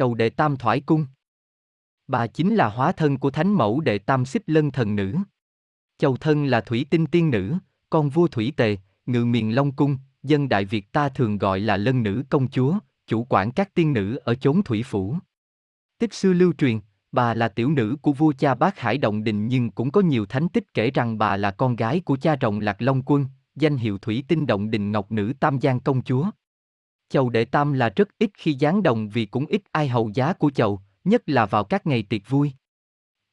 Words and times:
Chầu 0.00 0.14
đệ 0.14 0.30
tam 0.30 0.56
thoải 0.56 0.80
cung. 0.80 1.06
Bà 2.08 2.26
chính 2.26 2.54
là 2.54 2.68
hóa 2.68 2.92
thân 2.92 3.18
của 3.18 3.30
thánh 3.30 3.52
mẫu 3.52 3.80
đệ 3.80 3.98
tam 3.98 4.24
xích 4.24 4.42
lân 4.46 4.70
thần 4.70 4.96
nữ. 4.96 5.16
Chầu 5.98 6.16
thân 6.16 6.44
là 6.44 6.60
thủy 6.60 6.86
tinh 6.90 7.06
tiên 7.06 7.30
nữ, 7.30 7.54
con 7.90 8.08
vua 8.08 8.28
thủy 8.28 8.52
tề, 8.56 8.76
ngự 9.06 9.24
miền 9.24 9.54
Long 9.54 9.72
Cung, 9.72 9.98
dân 10.22 10.48
Đại 10.48 10.64
Việt 10.64 10.92
ta 10.92 11.08
thường 11.08 11.38
gọi 11.38 11.60
là 11.60 11.76
lân 11.76 12.02
nữ 12.02 12.24
công 12.30 12.48
chúa, 12.50 12.78
chủ 13.06 13.26
quản 13.28 13.52
các 13.52 13.74
tiên 13.74 13.92
nữ 13.92 14.16
ở 14.16 14.34
chốn 14.34 14.62
thủy 14.62 14.82
phủ. 14.82 15.16
Tích 15.98 16.14
xưa 16.14 16.32
lưu 16.32 16.52
truyền, 16.52 16.80
bà 17.12 17.34
là 17.34 17.48
tiểu 17.48 17.70
nữ 17.70 17.96
của 18.02 18.12
vua 18.12 18.32
cha 18.38 18.54
bác 18.54 18.78
Hải 18.78 18.98
Động 18.98 19.24
Đình 19.24 19.48
nhưng 19.48 19.70
cũng 19.70 19.90
có 19.90 20.00
nhiều 20.00 20.26
thánh 20.26 20.48
tích 20.48 20.74
kể 20.74 20.90
rằng 20.90 21.18
bà 21.18 21.36
là 21.36 21.50
con 21.50 21.76
gái 21.76 22.00
của 22.00 22.16
cha 22.16 22.36
rồng 22.40 22.60
Lạc 22.60 22.82
Long 22.82 23.02
Quân, 23.02 23.26
danh 23.54 23.76
hiệu 23.76 23.98
thủy 23.98 24.24
tinh 24.28 24.46
động 24.46 24.70
đình 24.70 24.92
ngọc 24.92 25.12
nữ 25.12 25.32
Tam 25.40 25.60
Giang 25.60 25.80
công 25.80 26.02
chúa. 26.02 26.30
Chầu 27.10 27.30
đệ 27.30 27.44
tam 27.44 27.72
là 27.72 27.92
rất 27.96 28.08
ít 28.18 28.30
khi 28.34 28.54
gián 28.54 28.82
đồng 28.82 29.08
vì 29.08 29.26
cũng 29.26 29.46
ít 29.46 29.62
ai 29.72 29.88
hầu 29.88 30.10
giá 30.14 30.32
của 30.32 30.50
chầu, 30.50 30.80
nhất 31.04 31.22
là 31.26 31.46
vào 31.46 31.64
các 31.64 31.86
ngày 31.86 32.02
tiệc 32.02 32.28
vui. 32.28 32.52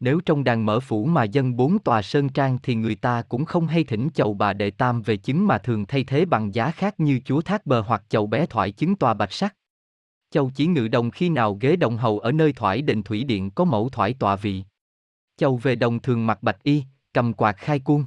Nếu 0.00 0.20
trong 0.20 0.44
đàn 0.44 0.66
mở 0.66 0.80
phủ 0.80 1.04
mà 1.04 1.24
dân 1.24 1.56
bốn 1.56 1.78
tòa 1.78 2.02
sơn 2.02 2.28
trang 2.28 2.58
thì 2.62 2.74
người 2.74 2.94
ta 2.94 3.22
cũng 3.22 3.44
không 3.44 3.66
hay 3.66 3.84
thỉnh 3.84 4.08
chầu 4.14 4.34
bà 4.34 4.52
đệ 4.52 4.70
tam 4.70 5.02
về 5.02 5.16
chứng 5.16 5.46
mà 5.46 5.58
thường 5.58 5.86
thay 5.86 6.04
thế 6.04 6.24
bằng 6.24 6.54
giá 6.54 6.70
khác 6.70 7.00
như 7.00 7.20
chúa 7.24 7.40
thác 7.40 7.66
bờ 7.66 7.80
hoặc 7.80 8.02
chầu 8.08 8.26
bé 8.26 8.46
thoại 8.46 8.70
chứng 8.70 8.96
tòa 8.96 9.14
bạch 9.14 9.32
sắc. 9.32 9.56
Châu 10.30 10.50
chỉ 10.54 10.66
ngự 10.66 10.88
đồng 10.88 11.10
khi 11.10 11.28
nào 11.28 11.58
ghế 11.60 11.76
đồng 11.76 11.96
hầu 11.96 12.18
ở 12.18 12.32
nơi 12.32 12.52
thoải 12.52 12.82
định 12.82 13.02
thủy 13.02 13.24
điện 13.24 13.50
có 13.50 13.64
mẫu 13.64 13.88
thoải 13.88 14.14
tọa 14.18 14.36
vị. 14.36 14.64
Châu 15.36 15.56
về 15.56 15.74
đồng 15.74 16.00
thường 16.00 16.26
mặc 16.26 16.42
bạch 16.42 16.62
y, 16.62 16.84
cầm 17.12 17.32
quạt 17.32 17.56
khai 17.56 17.78
cuông. 17.78 18.04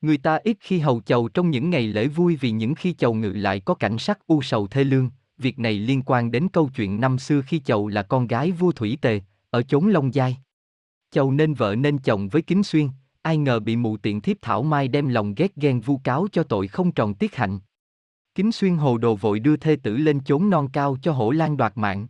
Người 0.00 0.18
ta 0.18 0.38
ít 0.44 0.56
khi 0.60 0.78
hầu 0.78 1.00
chầu 1.00 1.28
trong 1.28 1.50
những 1.50 1.70
ngày 1.70 1.86
lễ 1.86 2.06
vui 2.06 2.36
vì 2.36 2.50
những 2.50 2.74
khi 2.74 2.92
chầu 2.92 3.14
ngự 3.14 3.32
lại 3.32 3.60
có 3.60 3.74
cảnh 3.74 3.98
sắc 3.98 4.26
u 4.26 4.42
sầu 4.42 4.66
thê 4.66 4.84
lương, 4.84 5.10
việc 5.38 5.58
này 5.58 5.74
liên 5.74 6.02
quan 6.02 6.30
đến 6.30 6.48
câu 6.48 6.70
chuyện 6.76 7.00
năm 7.00 7.18
xưa 7.18 7.42
khi 7.46 7.58
chầu 7.58 7.88
là 7.88 8.02
con 8.02 8.26
gái 8.26 8.50
vua 8.50 8.72
Thủy 8.72 8.98
Tề, 9.00 9.20
ở 9.50 9.62
chốn 9.62 9.86
Long 9.86 10.14
Giai. 10.14 10.36
Chầu 11.10 11.30
nên 11.30 11.54
vợ 11.54 11.74
nên 11.74 11.98
chồng 11.98 12.28
với 12.28 12.42
Kính 12.42 12.62
Xuyên, 12.62 12.88
ai 13.22 13.36
ngờ 13.36 13.60
bị 13.60 13.76
mụ 13.76 13.96
tiện 13.96 14.20
thiếp 14.20 14.36
Thảo 14.42 14.62
Mai 14.62 14.88
đem 14.88 15.08
lòng 15.08 15.34
ghét 15.34 15.56
ghen 15.56 15.80
vu 15.80 16.00
cáo 16.04 16.28
cho 16.32 16.42
tội 16.42 16.68
không 16.68 16.92
tròn 16.92 17.14
tiết 17.14 17.36
hạnh. 17.36 17.58
Kính 18.34 18.52
Xuyên 18.52 18.76
hồ 18.76 18.98
đồ 18.98 19.16
vội 19.16 19.40
đưa 19.40 19.56
thê 19.56 19.76
tử 19.76 19.96
lên 19.96 20.20
chốn 20.20 20.50
non 20.50 20.68
cao 20.72 20.96
cho 21.02 21.12
hổ 21.12 21.30
lan 21.30 21.56
đoạt 21.56 21.72
mạng. 21.78 22.06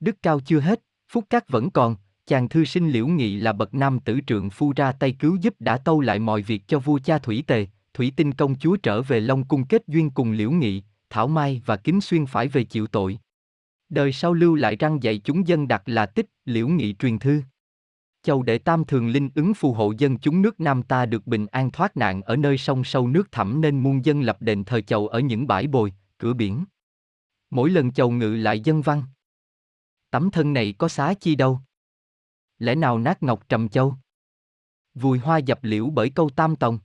Đức 0.00 0.16
cao 0.22 0.40
chưa 0.40 0.60
hết, 0.60 0.80
phúc 1.08 1.24
cát 1.30 1.48
vẫn 1.48 1.70
còn, 1.70 1.96
chàng 2.26 2.48
thư 2.48 2.64
sinh 2.64 2.90
liễu 2.90 3.06
nghị 3.06 3.36
là 3.36 3.52
bậc 3.52 3.74
nam 3.74 3.98
tử 4.00 4.18
trượng 4.26 4.50
phu 4.50 4.72
ra 4.76 4.92
tay 4.92 5.12
cứu 5.12 5.36
giúp 5.40 5.54
đã 5.58 5.76
tâu 5.78 6.00
lại 6.00 6.18
mọi 6.18 6.42
việc 6.42 6.62
cho 6.68 6.78
vua 6.78 6.98
cha 7.04 7.18
Thủy 7.18 7.44
Tề, 7.46 7.66
Thủy 7.94 8.12
Tinh 8.16 8.32
công 8.32 8.58
chúa 8.58 8.76
trở 8.76 9.02
về 9.02 9.20
Long 9.20 9.44
cung 9.44 9.66
kết 9.66 9.82
duyên 9.88 10.10
cùng 10.10 10.32
liễu 10.32 10.50
nghị, 10.50 10.82
Thảo 11.10 11.28
Mai 11.28 11.62
và 11.66 11.76
Kính 11.76 12.00
Xuyên 12.00 12.26
phải 12.26 12.48
về 12.48 12.64
chịu 12.64 12.86
tội. 12.86 13.18
Đời 13.88 14.12
sau 14.12 14.32
lưu 14.32 14.54
lại 14.54 14.76
răng 14.76 15.02
dạy 15.02 15.18
chúng 15.18 15.48
dân 15.48 15.68
đặt 15.68 15.82
là 15.86 16.06
tích, 16.06 16.26
liễu 16.44 16.68
nghị 16.68 16.94
truyền 16.94 17.18
thư. 17.18 17.42
Châu 18.22 18.42
đệ 18.42 18.58
tam 18.58 18.84
thường 18.84 19.08
linh 19.08 19.30
ứng 19.34 19.54
phù 19.54 19.72
hộ 19.72 19.92
dân 19.98 20.18
chúng 20.18 20.42
nước 20.42 20.60
Nam 20.60 20.82
ta 20.82 21.06
được 21.06 21.26
bình 21.26 21.46
an 21.46 21.70
thoát 21.70 21.96
nạn 21.96 22.22
ở 22.22 22.36
nơi 22.36 22.58
sông 22.58 22.84
sâu 22.84 23.08
nước 23.08 23.32
thẳm 23.32 23.60
nên 23.60 23.78
muôn 23.78 24.04
dân 24.04 24.20
lập 24.20 24.36
đền 24.40 24.64
thờ 24.64 24.80
chầu 24.80 25.08
ở 25.08 25.20
những 25.20 25.46
bãi 25.46 25.66
bồi, 25.66 25.92
cửa 26.18 26.34
biển. 26.34 26.64
Mỗi 27.50 27.70
lần 27.70 27.92
chầu 27.92 28.10
ngự 28.10 28.36
lại 28.36 28.60
dân 28.60 28.82
văn. 28.82 29.02
Tấm 30.10 30.30
thân 30.30 30.52
này 30.52 30.74
có 30.78 30.88
xá 30.88 31.14
chi 31.20 31.34
đâu. 31.34 31.60
Lẽ 32.62 32.74
nào 32.74 32.98
nát 32.98 33.22
ngọc 33.22 33.48
trầm 33.48 33.68
châu? 33.68 33.94
Vùi 34.94 35.18
hoa 35.18 35.38
dập 35.38 35.58
liễu 35.62 35.90
bởi 35.90 36.10
câu 36.10 36.30
tam 36.30 36.56
tòng. 36.56 36.78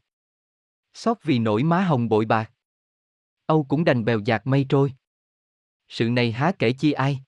Xót 0.94 1.18
vì 1.24 1.40
nổi 1.40 1.64
má 1.64 1.82
hồng 1.82 2.10
bội 2.10 2.26
bạc. 2.26 2.52
Âu 3.46 3.64
cũng 3.64 3.84
đành 3.84 4.06
bèo 4.06 4.20
dạt 4.20 4.48
mây 4.48 4.66
trôi. 4.70 4.94
Sự 5.88 6.10
này 6.10 6.32
há 6.32 6.52
kể 6.60 6.72
chi 6.72 6.92
ai? 6.92 7.20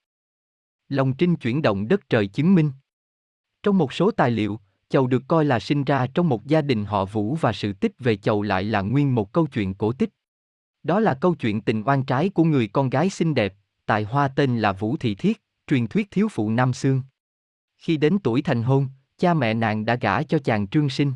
Lòng 0.87 1.13
trinh 1.17 1.35
chuyển 1.35 1.61
động 1.61 1.87
đất 1.87 2.09
trời 2.09 2.27
chứng 2.27 2.55
minh. 2.55 2.71
Trong 3.63 3.77
một 3.77 3.93
số 3.93 4.11
tài 4.11 4.31
liệu, 4.31 4.59
Chầu 4.89 5.07
được 5.07 5.23
coi 5.27 5.45
là 5.45 5.59
sinh 5.59 5.83
ra 5.83 6.07
trong 6.13 6.29
một 6.29 6.45
gia 6.45 6.61
đình 6.61 6.85
họ 6.85 7.05
Vũ 7.05 7.35
và 7.35 7.53
sự 7.53 7.73
tích 7.73 7.91
về 7.99 8.17
Chầu 8.17 8.41
lại 8.41 8.63
là 8.63 8.81
nguyên 8.81 9.15
một 9.15 9.33
câu 9.33 9.47
chuyện 9.47 9.73
cổ 9.73 9.93
tích. 9.93 10.09
Đó 10.83 10.99
là 10.99 11.17
câu 11.21 11.35
chuyện 11.35 11.61
tình 11.61 11.83
oan 11.85 12.05
trái 12.05 12.29
của 12.29 12.43
người 12.43 12.67
con 12.67 12.89
gái 12.89 13.09
xinh 13.09 13.33
đẹp, 13.33 13.53
tài 13.85 14.03
hoa 14.03 14.27
tên 14.27 14.59
là 14.59 14.71
Vũ 14.71 14.97
Thị 14.97 15.15
Thiết, 15.15 15.41
truyền 15.67 15.87
thuyết 15.87 16.11
thiếu 16.11 16.27
phụ 16.31 16.49
Nam 16.49 16.73
Sương. 16.73 17.01
Khi 17.79 17.97
đến 17.97 18.17
tuổi 18.23 18.41
thành 18.41 18.63
hôn, 18.63 18.87
cha 19.17 19.33
mẹ 19.33 19.53
nàng 19.53 19.85
đã 19.85 19.95
gả 19.95 20.23
cho 20.23 20.39
chàng 20.39 20.67
Trương 20.67 20.89
Sinh. 20.89 21.13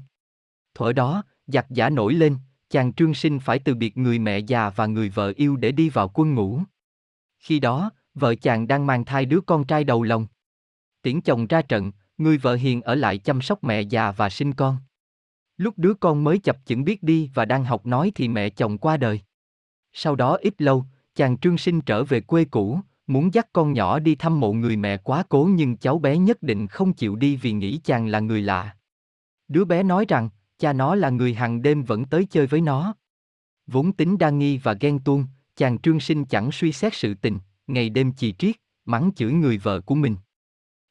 Thuở 0.75 0.93
đó, 0.93 1.23
giặc 1.47 1.65
giả 1.69 1.89
nổi 1.89 2.13
lên, 2.13 2.37
chàng 2.69 2.93
Trương 2.93 3.13
Sinh 3.13 3.39
phải 3.39 3.59
từ 3.59 3.75
biệt 3.75 3.97
người 3.97 4.19
mẹ 4.19 4.39
già 4.39 4.69
và 4.69 4.85
người 4.85 5.09
vợ 5.09 5.33
yêu 5.35 5.55
để 5.55 5.71
đi 5.71 5.89
vào 5.89 6.11
quân 6.13 6.35
ngũ. 6.35 6.61
Khi 7.39 7.59
đó, 7.59 7.89
vợ 8.13 8.35
chàng 8.35 8.67
đang 8.67 8.85
mang 8.85 9.05
thai 9.05 9.25
đứa 9.25 9.41
con 9.41 9.63
trai 9.63 9.83
đầu 9.83 10.03
lòng. 10.03 10.27
Tiễn 11.01 11.21
chồng 11.21 11.47
ra 11.47 11.61
trận, 11.61 11.91
người 12.17 12.37
vợ 12.37 12.55
hiền 12.55 12.81
ở 12.81 12.95
lại 12.95 13.17
chăm 13.17 13.41
sóc 13.41 13.63
mẹ 13.63 13.81
già 13.81 14.11
và 14.11 14.29
sinh 14.29 14.53
con. 14.53 14.77
Lúc 15.57 15.73
đứa 15.77 15.93
con 15.93 16.23
mới 16.23 16.39
chập 16.39 16.57
chững 16.65 16.83
biết 16.83 17.03
đi 17.03 17.29
và 17.33 17.45
đang 17.45 17.65
học 17.65 17.85
nói 17.85 18.11
thì 18.15 18.27
mẹ 18.27 18.49
chồng 18.49 18.77
qua 18.77 18.97
đời. 18.97 19.21
Sau 19.93 20.15
đó 20.15 20.37
ít 20.41 20.61
lâu, 20.61 20.85
chàng 21.15 21.37
trương 21.37 21.57
sinh 21.57 21.81
trở 21.81 22.03
về 22.03 22.21
quê 22.21 22.45
cũ, 22.45 22.79
muốn 23.13 23.33
dắt 23.33 23.47
con 23.53 23.73
nhỏ 23.73 23.99
đi 23.99 24.15
thăm 24.15 24.39
mộ 24.39 24.53
người 24.53 24.75
mẹ 24.75 24.97
quá 24.97 25.23
cố 25.29 25.49
nhưng 25.53 25.77
cháu 25.77 25.99
bé 25.99 26.17
nhất 26.17 26.41
định 26.41 26.67
không 26.67 26.93
chịu 26.93 27.15
đi 27.15 27.35
vì 27.35 27.51
nghĩ 27.51 27.79
chàng 27.83 28.07
là 28.07 28.19
người 28.19 28.41
lạ. 28.41 28.75
Đứa 29.47 29.65
bé 29.65 29.83
nói 29.83 30.05
rằng, 30.07 30.29
cha 30.59 30.73
nó 30.73 30.95
là 30.95 31.09
người 31.09 31.33
hàng 31.33 31.61
đêm 31.61 31.83
vẫn 31.83 32.05
tới 32.05 32.25
chơi 32.29 32.47
với 32.47 32.61
nó. 32.61 32.95
Vốn 33.67 33.91
tính 33.91 34.17
đa 34.17 34.29
nghi 34.29 34.57
và 34.57 34.73
ghen 34.73 34.99
tuông, 34.99 35.25
chàng 35.55 35.77
trương 35.77 35.99
sinh 35.99 36.25
chẳng 36.25 36.51
suy 36.51 36.71
xét 36.71 36.93
sự 36.93 37.13
tình, 37.13 37.39
ngày 37.67 37.89
đêm 37.89 38.13
chì 38.13 38.33
triết, 38.33 38.55
mắng 38.85 39.11
chửi 39.15 39.31
người 39.31 39.57
vợ 39.57 39.81
của 39.81 39.95
mình. 39.95 40.15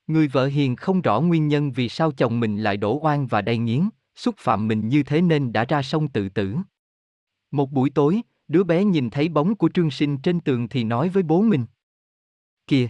Người 0.07 0.29
vợ 0.29 0.47
hiền 0.47 0.77
không 0.77 1.01
rõ 1.01 1.21
nguyên 1.21 1.49
nhân 1.49 1.73
vì 1.73 1.89
sao 1.89 2.13
chồng 2.13 2.41
mình 2.41 2.57
lại 2.59 2.77
đổ 2.77 3.01
oan 3.03 3.27
và 3.27 3.43
đầy 3.43 3.59
nghiến, 3.59 3.89
xúc 4.15 4.35
phạm 4.39 4.69
mình 4.69 4.89
như 4.89 5.03
thế 5.03 5.23
nên 5.23 5.53
đã 5.53 5.65
ra 5.65 5.83
sông 5.83 6.09
tự 6.09 6.29
tử. 6.29 6.57
Một 7.51 7.71
buổi 7.71 7.91
tối, 7.91 8.21
đứa 8.49 8.65
bé 8.65 8.85
nhìn 8.85 9.11
thấy 9.11 9.29
bóng 9.29 9.55
của 9.55 9.69
Trương 9.75 9.91
Sinh 9.91 10.19
trên 10.19 10.41
tường 10.41 10.69
thì 10.69 10.85
nói 10.85 11.09
với 11.09 11.23
bố 11.23 11.43
mình. 11.43 11.65
Kìa! 12.67 12.89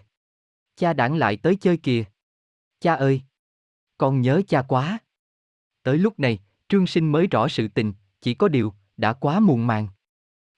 Cha 0.77 0.93
đảng 0.93 1.17
lại 1.17 1.37
tới 1.37 1.57
chơi 1.57 1.77
kìa! 1.77 2.05
Cha 2.81 2.95
ơi! 2.95 3.23
Con 3.99 4.21
nhớ 4.21 4.43
cha 4.49 4.63
quá! 4.63 4.99
Tới 5.83 5.99
lúc 5.99 6.19
này, 6.19 6.39
Trương 6.69 6.87
Sinh 6.87 7.13
mới 7.13 7.27
rõ 7.27 7.49
sự 7.49 7.69
tình, 7.69 7.93
chỉ 8.21 8.35
có 8.35 8.49
điều, 8.49 8.75
đã 8.97 9.13
quá 9.13 9.41
muộn 9.41 9.67
màng. 9.67 9.89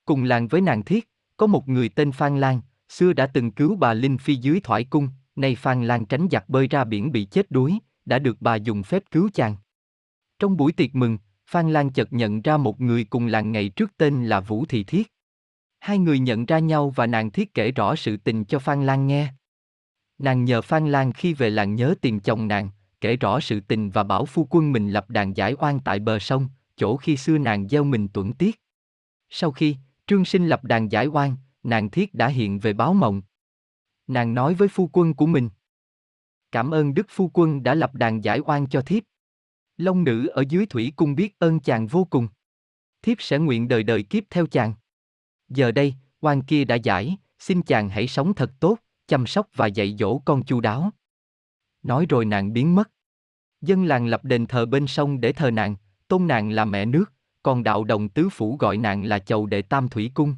Cùng 0.04 0.24
làng 0.24 0.48
với 0.48 0.60
nàng 0.60 0.84
thiết, 0.84 1.08
có 1.36 1.46
một 1.46 1.68
người 1.68 1.88
tên 1.88 2.12
Phan 2.12 2.40
Lan, 2.40 2.60
xưa 2.88 3.12
đã 3.12 3.26
từng 3.26 3.50
cứu 3.50 3.76
bà 3.76 3.94
Linh 3.94 4.18
Phi 4.18 4.34
dưới 4.34 4.60
thoại 4.60 4.84
cung, 4.84 5.08
nay 5.36 5.54
Phan 5.54 5.86
Lan 5.86 6.06
tránh 6.06 6.28
giặc 6.30 6.48
bơi 6.48 6.68
ra 6.68 6.84
biển 6.84 7.12
bị 7.12 7.24
chết 7.24 7.50
đuối, 7.50 7.78
đã 8.04 8.18
được 8.18 8.36
bà 8.40 8.54
dùng 8.54 8.82
phép 8.82 9.02
cứu 9.10 9.30
chàng. 9.34 9.56
Trong 10.38 10.56
buổi 10.56 10.72
tiệc 10.72 10.94
mừng, 10.94 11.18
Phan 11.46 11.72
Lan 11.72 11.90
chợt 11.90 12.12
nhận 12.12 12.42
ra 12.42 12.56
một 12.56 12.80
người 12.80 13.04
cùng 13.04 13.26
làng 13.26 13.52
ngày 13.52 13.68
trước 13.68 13.90
tên 13.96 14.26
là 14.26 14.40
Vũ 14.40 14.64
Thị 14.64 14.84
Thiết. 14.84 15.12
Hai 15.84 15.98
người 15.98 16.18
nhận 16.18 16.46
ra 16.46 16.58
nhau 16.58 16.90
và 16.90 17.06
nàng 17.06 17.30
Thiết 17.30 17.54
kể 17.54 17.70
rõ 17.70 17.96
sự 17.96 18.16
tình 18.16 18.44
cho 18.44 18.58
Phan 18.58 18.86
Lan 18.86 19.06
nghe. 19.06 19.32
Nàng 20.18 20.44
nhờ 20.44 20.62
Phan 20.62 20.92
Lan 20.92 21.12
khi 21.12 21.34
về 21.34 21.50
làng 21.50 21.74
nhớ 21.74 21.94
tìm 22.00 22.20
chồng 22.20 22.48
nàng, 22.48 22.70
kể 23.00 23.16
rõ 23.16 23.40
sự 23.40 23.60
tình 23.60 23.90
và 23.90 24.02
bảo 24.02 24.26
phu 24.26 24.46
quân 24.50 24.72
mình 24.72 24.90
lập 24.90 25.10
đàn 25.10 25.36
giải 25.36 25.54
oan 25.58 25.80
tại 25.80 25.98
bờ 25.98 26.18
sông, 26.18 26.48
chỗ 26.76 26.96
khi 26.96 27.16
xưa 27.16 27.38
nàng 27.38 27.68
gieo 27.68 27.84
mình 27.84 28.08
tuẫn 28.08 28.32
tiết. 28.32 28.60
Sau 29.30 29.52
khi, 29.52 29.76
Trương 30.06 30.24
Sinh 30.24 30.48
lập 30.48 30.64
đàn 30.64 30.92
giải 30.92 31.06
oan, 31.06 31.36
nàng 31.62 31.90
Thiết 31.90 32.14
đã 32.14 32.28
hiện 32.28 32.58
về 32.58 32.72
báo 32.72 32.94
mộng. 32.94 33.22
Nàng 34.06 34.34
nói 34.34 34.54
với 34.54 34.68
phu 34.68 34.90
quân 34.92 35.14
của 35.14 35.26
mình. 35.26 35.50
Cảm 36.52 36.70
ơn 36.70 36.94
Đức 36.94 37.06
phu 37.08 37.30
quân 37.34 37.62
đã 37.62 37.74
lập 37.74 37.94
đàn 37.94 38.24
giải 38.24 38.40
oan 38.40 38.66
cho 38.66 38.80
thiếp. 38.80 39.02
Long 39.76 40.04
nữ 40.04 40.26
ở 40.26 40.44
dưới 40.48 40.66
thủy 40.66 40.92
cung 40.96 41.14
biết 41.14 41.38
ơn 41.38 41.60
chàng 41.60 41.86
vô 41.86 42.04
cùng. 42.04 42.28
Thiếp 43.02 43.22
sẽ 43.22 43.38
nguyện 43.38 43.68
đời 43.68 43.82
đời 43.82 44.02
kiếp 44.02 44.24
theo 44.30 44.46
chàng. 44.46 44.74
Giờ 45.48 45.72
đây, 45.72 45.94
quan 46.20 46.42
kia 46.42 46.64
đã 46.64 46.74
giải, 46.74 47.16
xin 47.38 47.62
chàng 47.62 47.88
hãy 47.88 48.06
sống 48.06 48.34
thật 48.34 48.50
tốt, 48.60 48.78
chăm 49.06 49.26
sóc 49.26 49.48
và 49.54 49.66
dạy 49.66 49.96
dỗ 49.98 50.18
con 50.18 50.44
chu 50.44 50.60
đáo. 50.60 50.90
Nói 51.82 52.06
rồi 52.08 52.24
nàng 52.24 52.52
biến 52.52 52.74
mất. 52.74 52.90
Dân 53.60 53.84
làng 53.84 54.06
lập 54.06 54.24
đền 54.24 54.46
thờ 54.46 54.66
bên 54.66 54.86
sông 54.86 55.20
để 55.20 55.32
thờ 55.32 55.50
nàng, 55.50 55.76
tôn 56.08 56.26
nàng 56.26 56.50
là 56.50 56.64
mẹ 56.64 56.84
nước, 56.84 57.12
còn 57.42 57.62
đạo 57.62 57.84
đồng 57.84 58.08
tứ 58.08 58.28
phủ 58.28 58.56
gọi 58.56 58.76
nàng 58.76 59.04
là 59.04 59.18
chầu 59.18 59.46
đệ 59.46 59.62
tam 59.62 59.88
thủy 59.88 60.10
cung. 60.14 60.36